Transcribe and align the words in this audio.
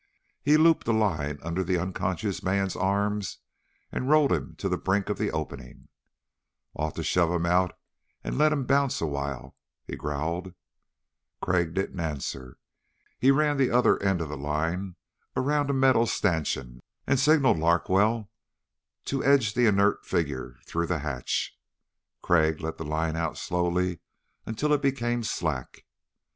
He 0.41 0.57
looped 0.57 0.87
a 0.87 0.93
line 0.93 1.37
under 1.43 1.63
the 1.63 1.77
unconscious 1.77 2.41
man's 2.41 2.75
arms 2.75 3.37
and 3.91 4.09
rolled 4.09 4.31
him 4.31 4.55
to 4.55 4.67
the 4.67 4.79
brink 4.79 5.09
of 5.09 5.19
the 5.19 5.29
opening. 5.31 5.89
"Ought 6.73 6.95
to 6.95 7.03
shove 7.03 7.29
him 7.29 7.45
out 7.45 7.77
and 8.23 8.35
let 8.35 8.51
him 8.51 8.65
bounce 8.65 8.99
a 8.99 9.05
while," 9.05 9.55
he 9.85 9.95
growled. 9.95 10.55
Crag 11.39 11.75
didn't 11.75 11.99
answer. 11.99 12.57
He 13.19 13.29
ran 13.29 13.57
the 13.57 13.69
other 13.69 14.01
end 14.01 14.21
of 14.21 14.29
the 14.29 14.37
line 14.37 14.95
around 15.35 15.69
a 15.69 15.73
metal 15.73 16.07
stanchion 16.07 16.79
and 17.05 17.19
signaled 17.19 17.59
Larkwell 17.59 18.31
to 19.05 19.23
edge 19.23 19.53
the 19.53 19.67
inert 19.67 20.03
figure 20.03 20.57
through 20.65 20.87
the 20.87 20.97
hatch. 21.05 21.55
Crag 22.23 22.59
let 22.59 22.79
the 22.79 22.83
line 22.85 23.15
out 23.15 23.37
slowly 23.37 23.99
until 24.47 24.73
it 24.73 24.81
became 24.81 25.21
slack. 25.21 25.85